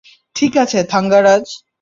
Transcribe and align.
ঠিক 0.35 0.53
আছে, 0.57 0.79
থাঙ্গারাজ। 0.83 1.45